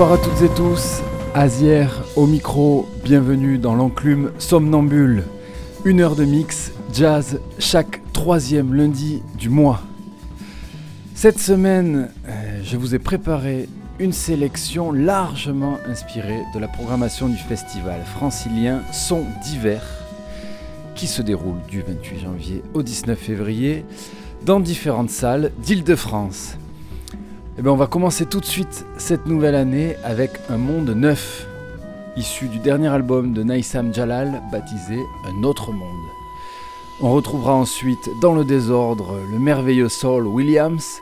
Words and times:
Bonsoir 0.00 0.18
à 0.18 0.24
toutes 0.24 0.40
et 0.40 0.54
tous, 0.54 1.02
Azière 1.34 2.04
au 2.16 2.26
micro, 2.26 2.88
bienvenue 3.04 3.58
dans 3.58 3.74
l'enclume 3.74 4.32
somnambule. 4.38 5.24
Une 5.84 6.00
heure 6.00 6.16
de 6.16 6.24
mix, 6.24 6.72
jazz, 6.90 7.38
chaque 7.58 8.00
troisième 8.14 8.72
lundi 8.72 9.22
du 9.36 9.50
mois. 9.50 9.82
Cette 11.14 11.38
semaine, 11.38 12.08
euh, 12.26 12.60
je 12.64 12.78
vous 12.78 12.94
ai 12.94 12.98
préparé 12.98 13.68
une 13.98 14.14
sélection 14.14 14.90
largement 14.90 15.76
inspirée 15.86 16.44
de 16.54 16.58
la 16.58 16.68
programmation 16.68 17.28
du 17.28 17.36
festival 17.36 18.00
francilien 18.16 18.80
Son 18.94 19.26
d'hiver 19.44 19.82
qui 20.94 21.08
se 21.08 21.20
déroule 21.20 21.60
du 21.68 21.82
28 21.82 22.20
janvier 22.20 22.62
au 22.72 22.82
19 22.82 23.18
février 23.18 23.84
dans 24.46 24.60
différentes 24.60 25.10
salles 25.10 25.52
d'Île-de-France. 25.62 26.56
Eh 27.60 27.62
bien, 27.62 27.72
on 27.72 27.76
va 27.76 27.88
commencer 27.88 28.24
tout 28.24 28.40
de 28.40 28.46
suite 28.46 28.86
cette 28.96 29.26
nouvelle 29.26 29.54
année 29.54 29.94
avec 30.02 30.30
un 30.48 30.56
monde 30.56 30.88
neuf, 30.88 31.46
issu 32.16 32.48
du 32.48 32.58
dernier 32.58 32.88
album 32.88 33.34
de 33.34 33.42
Naïsam 33.42 33.92
Jalal 33.92 34.40
baptisé 34.50 34.98
Un 35.26 35.42
autre 35.42 35.70
monde. 35.70 36.06
On 37.02 37.12
retrouvera 37.12 37.52
ensuite 37.52 38.08
dans 38.22 38.32
le 38.32 38.46
désordre 38.46 39.14
le 39.30 39.38
merveilleux 39.38 39.90
Saul 39.90 40.26
Williams, 40.26 41.00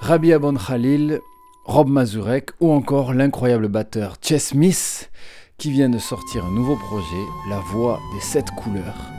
Rabia 0.00 0.40
Bon 0.40 0.58
Khalil, 0.58 1.20
Rob 1.64 1.88
Mazurek 1.88 2.50
ou 2.58 2.72
encore 2.72 3.14
l'incroyable 3.14 3.68
batteur 3.68 4.16
Chess 4.20 4.48
Smith 4.48 5.12
qui 5.58 5.70
vient 5.70 5.90
de 5.90 5.98
sortir 5.98 6.44
un 6.44 6.50
nouveau 6.50 6.74
projet, 6.74 7.24
La 7.48 7.60
Voix 7.70 8.00
des 8.12 8.20
Sept 8.20 8.50
Couleurs, 8.56 9.12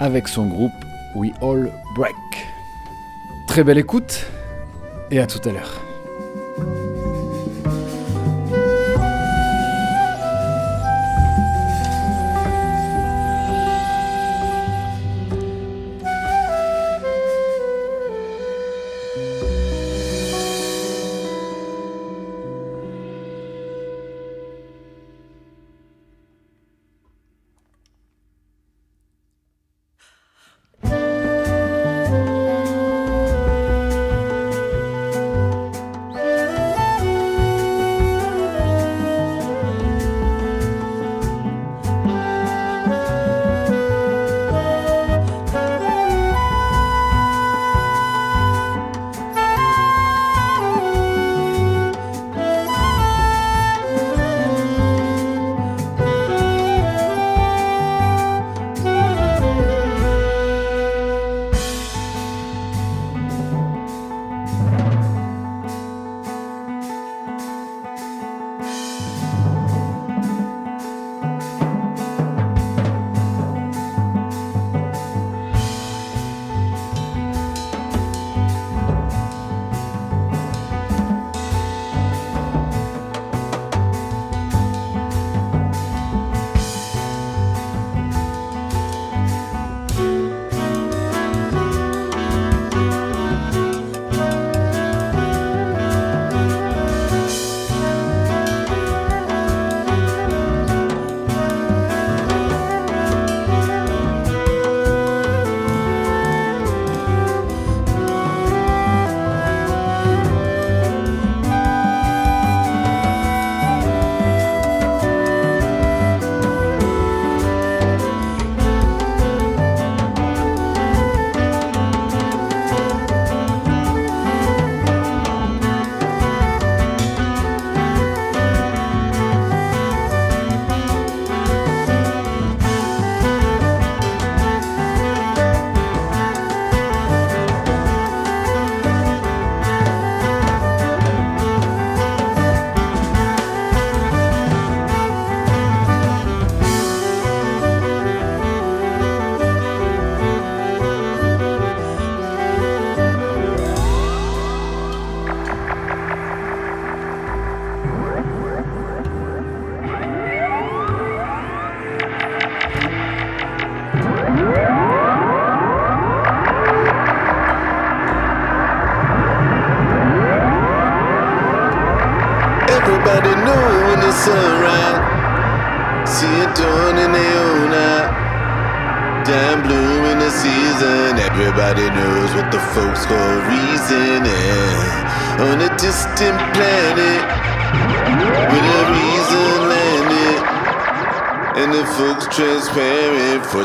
avec 0.00 0.26
son 0.26 0.46
groupe 0.46 0.72
We 1.16 1.32
All 1.42 1.70
Break. 1.94 2.16
Très 3.46 3.62
belle 3.62 3.76
écoute 3.76 4.24
et 5.10 5.20
à 5.20 5.26
tout 5.26 5.46
à 5.46 5.52
l'heure. 5.52 5.87
Thank 6.58 7.02
you. 7.02 7.07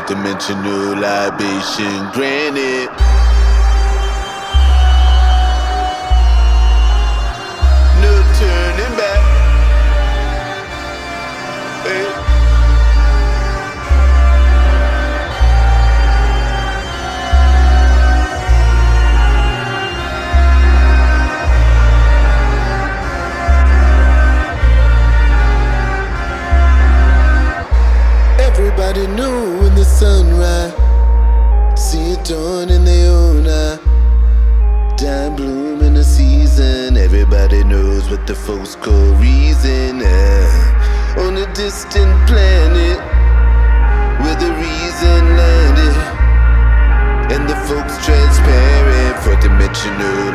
Dimensional 0.06 0.96
libation 0.96 2.10
granted. 2.12 3.13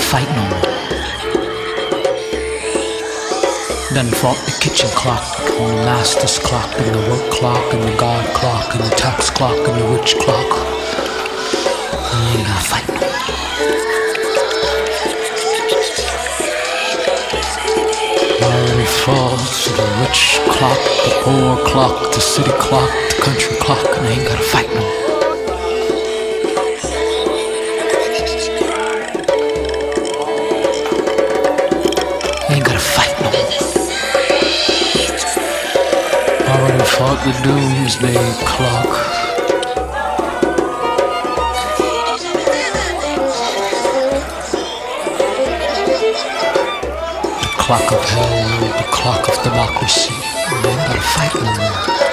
Got 0.00 0.08
fight 0.08 0.30
no 0.34 0.42
more. 0.48 0.64
Done 3.92 4.10
fought 4.16 4.40
the 4.46 4.52
kitchen 4.60 4.88
clock, 4.96 5.22
and 5.60 5.78
the 5.78 5.84
master's 5.84 6.38
clock, 6.38 6.72
and 6.78 6.94
the 6.94 7.00
work 7.10 7.30
clock, 7.30 7.74
and 7.74 7.82
the 7.82 7.94
God 7.98 8.24
clock, 8.34 8.74
and 8.74 8.84
the 8.84 8.96
tax 8.96 9.28
clock, 9.28 9.56
and 9.68 9.76
the 9.78 9.84
rich 9.94 10.16
clock. 10.16 10.46
I 12.12 12.34
ain't 12.34 12.46
got 12.46 12.62
fight 12.64 12.88
no 12.88 12.94
more. 12.94 13.10
Already 18.48 18.88
falls 19.04 19.64
to 19.64 19.70
the 19.76 19.86
rich 20.00 20.40
clock, 20.48 20.80
the 21.04 21.12
poor 21.24 21.56
clock, 21.66 22.14
the 22.14 22.20
city 22.20 22.52
clock, 22.52 22.90
the 23.10 23.16
country 23.22 23.56
clock, 23.58 23.84
and 23.98 24.06
I 24.06 24.10
ain't 24.12 24.26
gotta 24.26 24.44
fight 24.44 24.68
no 24.74 24.80
more. 24.80 24.99
Fought 37.00 37.24
the 37.24 37.32
doomsday 37.42 38.12
clock. 38.44 38.90
The 47.40 47.52
clock 47.56 47.92
of 47.92 48.04
hell, 48.04 48.60
the 48.76 48.88
clock 48.92 49.28
of 49.30 49.42
democracy. 49.42 50.12
Ain't 50.12 50.76
gotta 50.76 51.00
fight 51.00 51.34
no 51.36 52.04
more. 52.04 52.09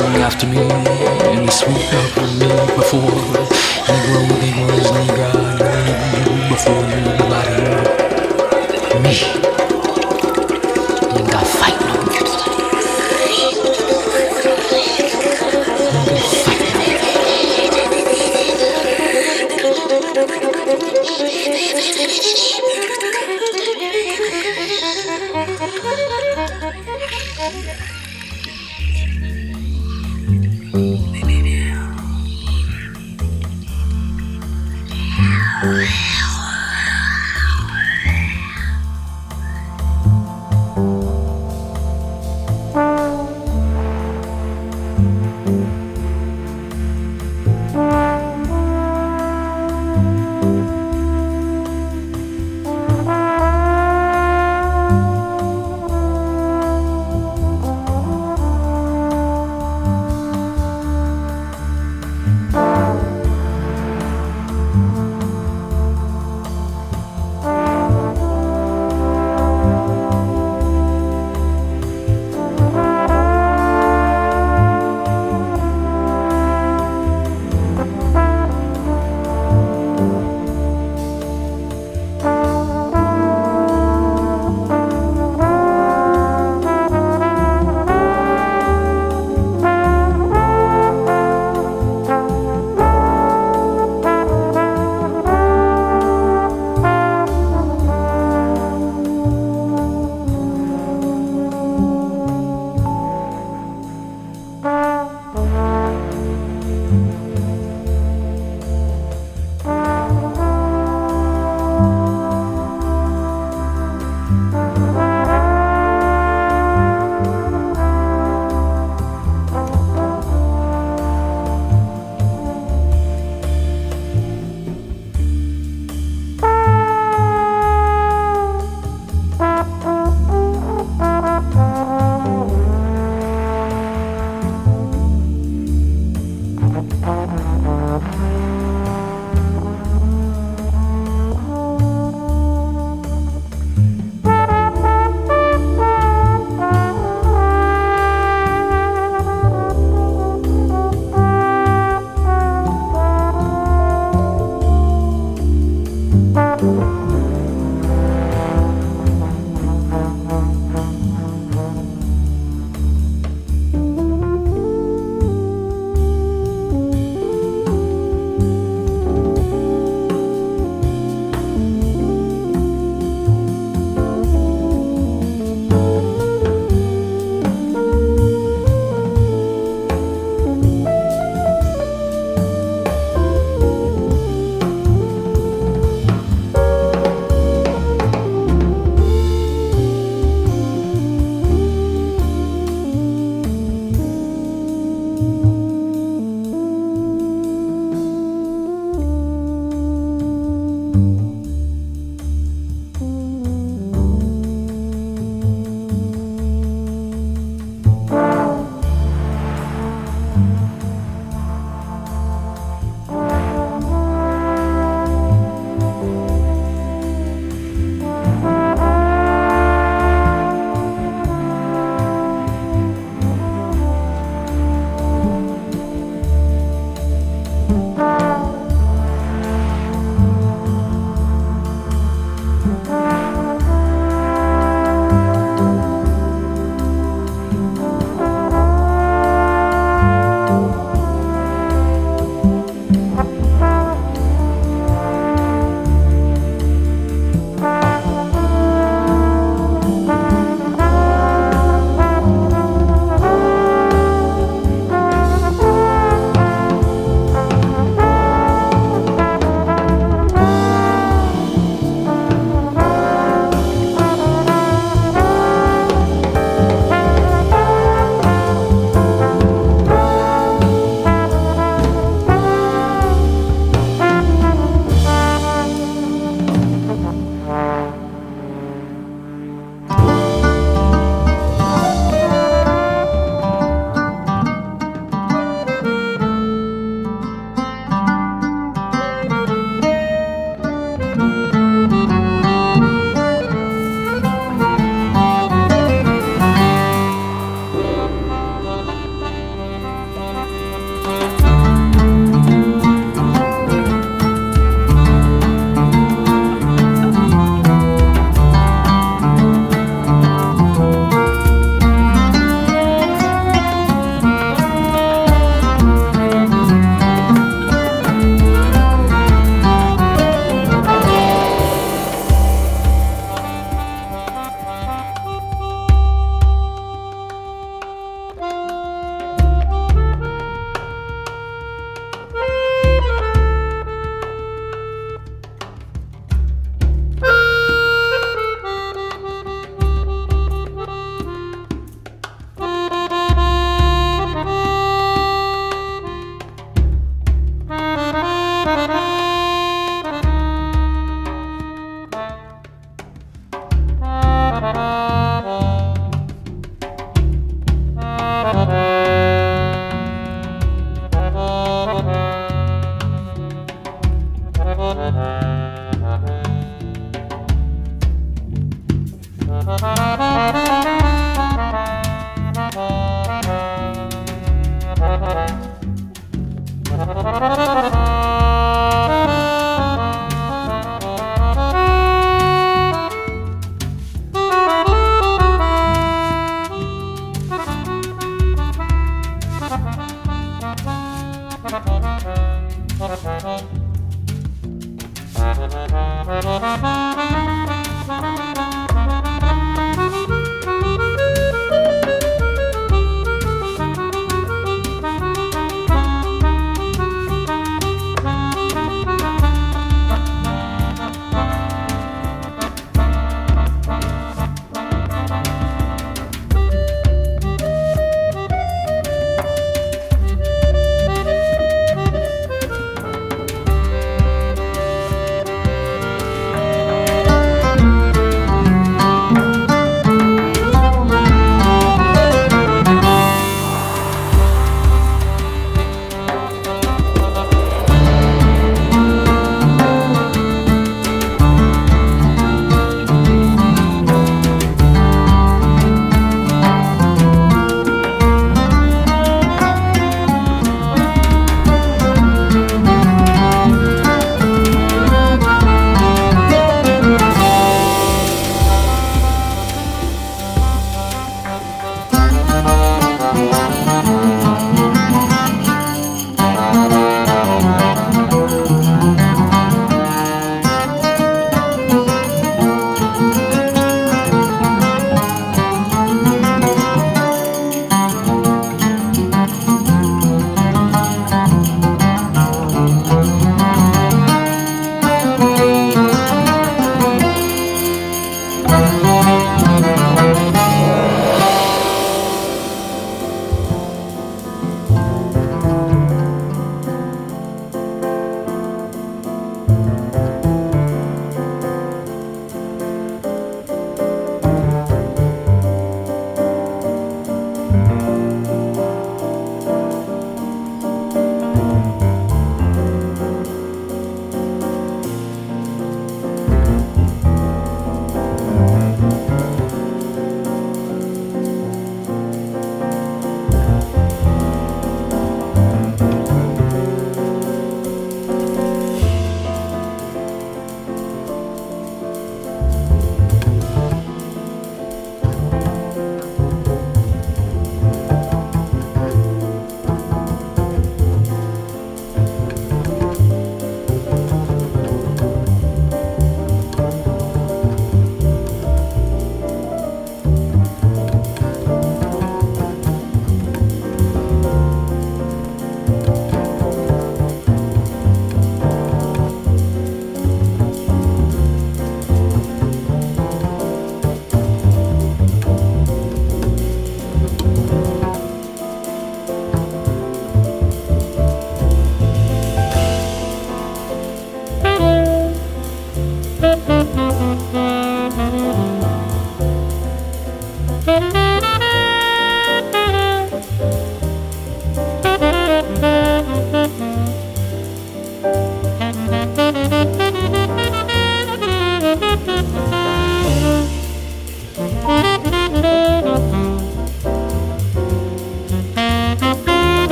After 0.00 0.46
me, 0.46 0.58
and 0.58 1.46
they 1.46 1.52
up 1.92 2.16
over 2.16 2.32
me 2.40 2.48
before 2.74 3.00
Negro, 3.86 4.28
Negroes, 4.28 4.39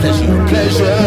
pleasure, 0.00 0.46
pleasure. 0.48 0.99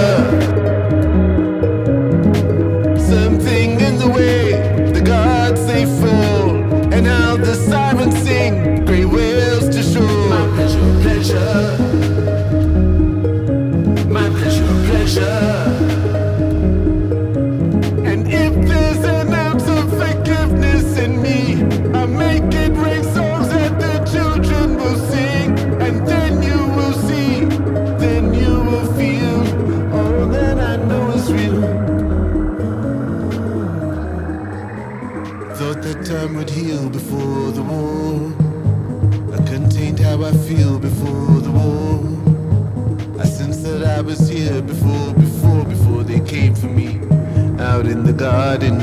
garden. 48.23 48.79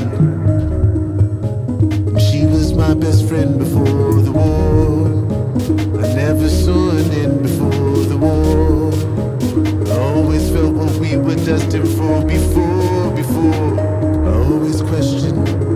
She 2.19 2.45
was 2.45 2.75
my 2.75 2.93
best 2.93 3.27
friend 3.27 3.57
before 3.57 4.21
the 4.21 4.31
war. 4.31 5.07
I 5.99 6.13
never 6.13 6.47
saw 6.47 6.91
an 6.91 7.09
end 7.23 7.41
before 7.41 8.03
the 8.11 8.17
war. 8.17 8.93
I 9.87 9.99
always 10.13 10.47
felt 10.51 10.75
what 10.75 10.93
we 10.99 11.17
were 11.17 11.33
destined 11.33 11.89
for 11.97 12.23
before, 12.23 13.09
before. 13.15 13.79
I 14.29 14.33
always 14.45 14.79
questioned. 14.83 15.70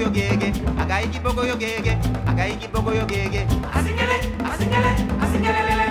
yo 0.00 0.10
gege. 0.10 0.52
Agai 0.80 1.08
kiboko 1.12 1.44
yo 1.44 1.56
gege. 1.56 1.98
Agai 2.26 2.56
kiboko 2.56 2.92
yo 2.92 3.04
gege. 3.06 3.46
Asingele 3.74 4.16
asingele 4.52 4.92
asingele 5.22 5.89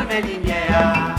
lumières, 0.00 0.74
avant 0.78 1.11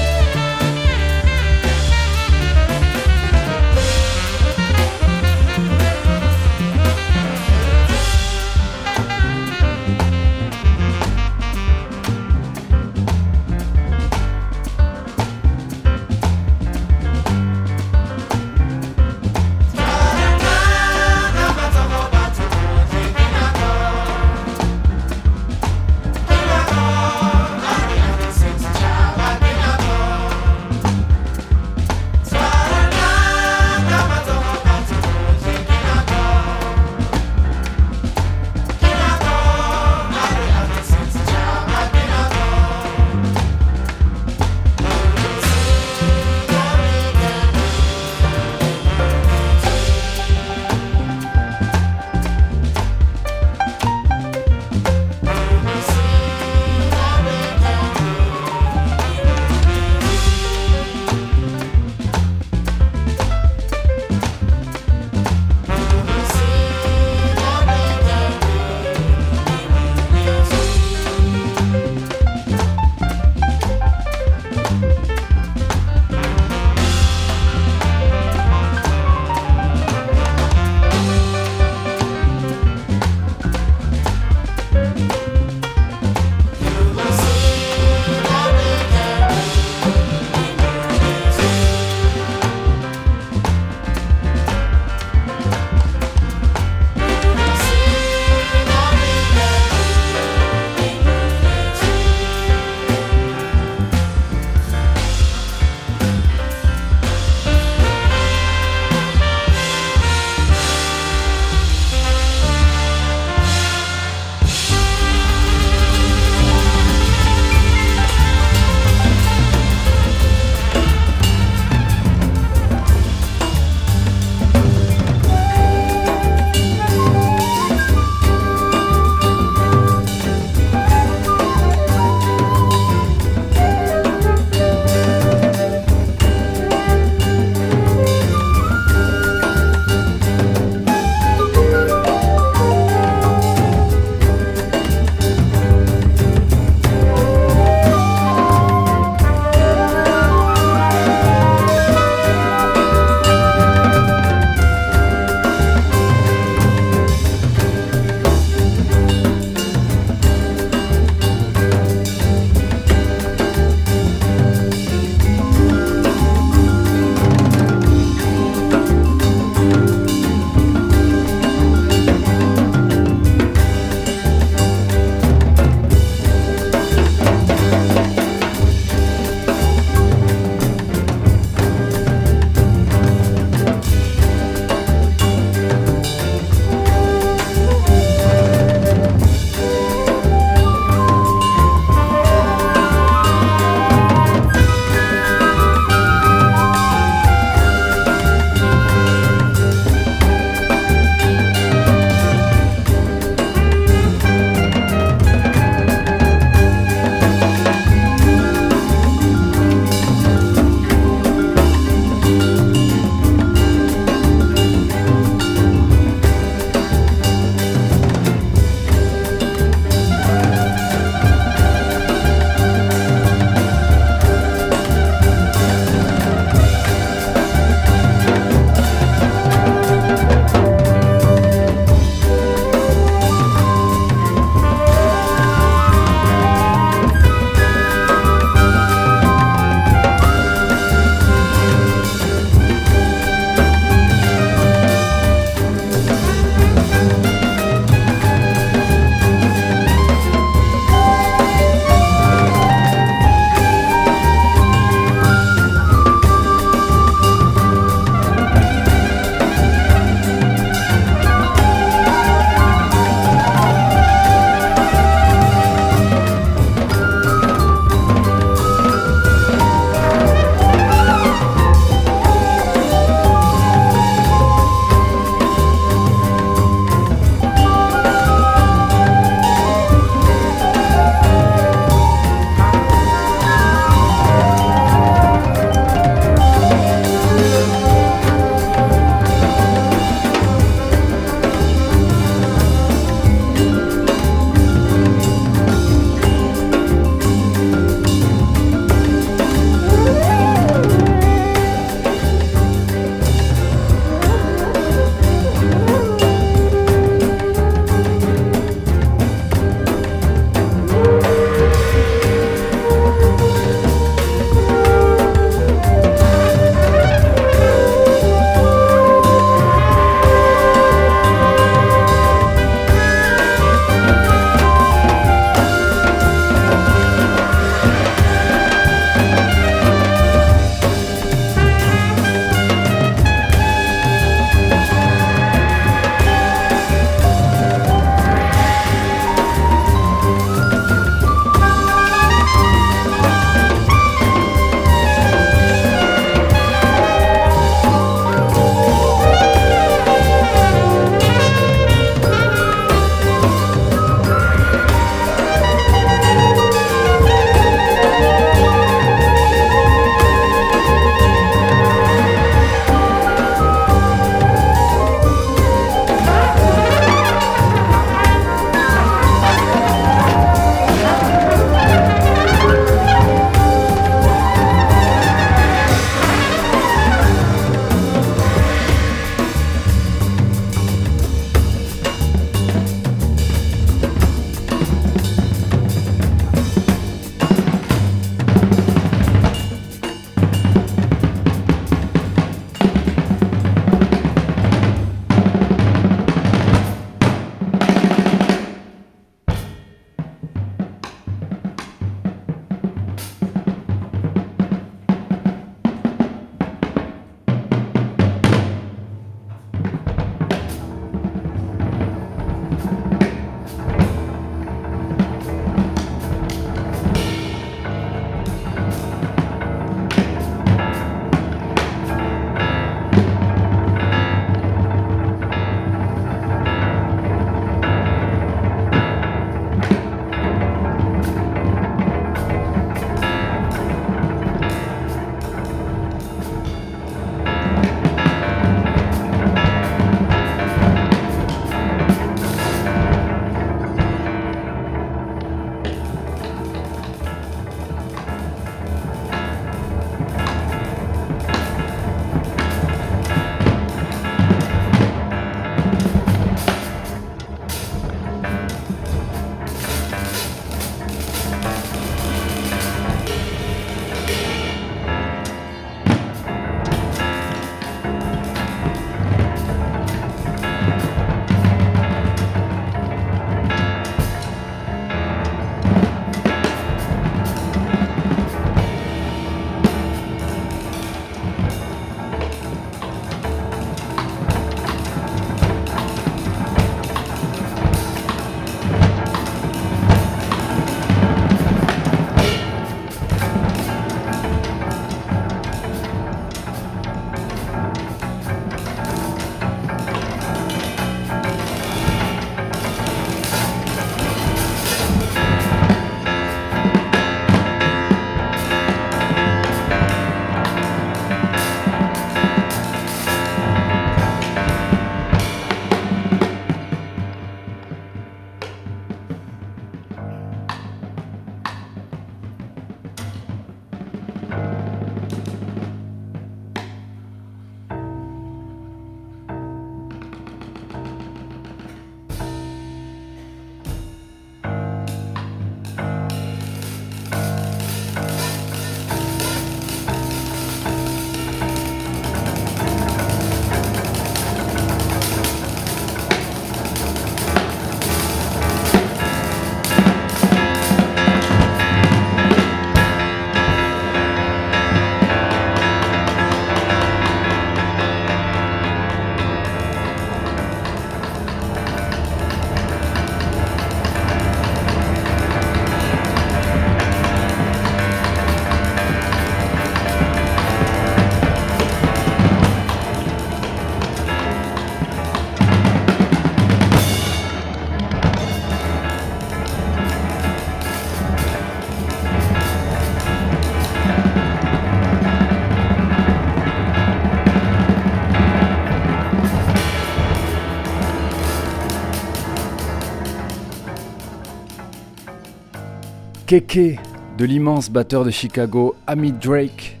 Keke 596.50 596.98
de 597.38 597.44
l'immense 597.44 597.90
batteur 597.92 598.24
de 598.24 598.32
Chicago 598.32 598.96
Amit 599.06 599.30
Drake, 599.30 600.00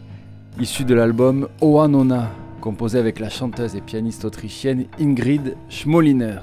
issu 0.58 0.84
de 0.84 0.94
l'album 0.94 1.46
Oanona, 1.60 2.28
composé 2.60 2.98
avec 2.98 3.20
la 3.20 3.30
chanteuse 3.30 3.76
et 3.76 3.80
pianiste 3.80 4.24
autrichienne 4.24 4.86
Ingrid 4.98 5.54
Schmoliner. 5.68 6.40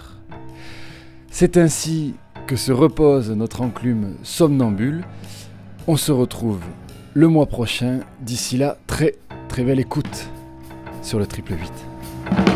C'est 1.29 1.57
ainsi 1.57 2.13
que 2.47 2.55
se 2.55 2.71
repose 2.71 3.31
notre 3.31 3.59
enclume 3.59 4.15
somnambule. 4.23 5.03
On 5.87 5.97
se 5.97 6.13
retrouve 6.13 6.61
le 7.13 7.27
mois 7.27 7.47
prochain. 7.47 7.99
D'ici 8.21 8.55
là, 8.55 8.77
très 8.87 9.15
très 9.49 9.65
belle 9.65 9.81
écoute 9.81 10.29
sur 11.01 11.19
le 11.19 11.27
triple 11.27 11.51
8. 11.51 12.46